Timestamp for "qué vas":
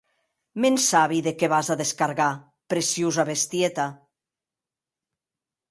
1.39-1.69